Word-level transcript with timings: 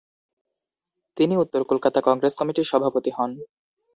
তিনি 1.17 1.33
উত্তর 1.37 1.61
কলকাতা 1.63 1.99
কংগ্রেস 2.07 2.33
কমিটির 2.39 2.69
সভাপতি 2.71 3.11
হন। 3.11 3.31